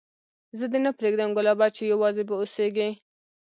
[0.57, 2.89] زه دي نه پرېږدم ګلابه چي یوازي به اوسېږې